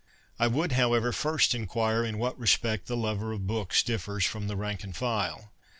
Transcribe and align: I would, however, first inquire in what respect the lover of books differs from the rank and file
I 0.39 0.47
would, 0.47 0.71
however, 0.71 1.11
first 1.11 1.53
inquire 1.53 2.03
in 2.03 2.17
what 2.17 2.35
respect 2.39 2.87
the 2.87 2.97
lover 2.97 3.31
of 3.33 3.45
books 3.45 3.83
differs 3.83 4.25
from 4.25 4.47
the 4.47 4.55
rank 4.57 4.83
and 4.83 4.95
file 4.95 5.51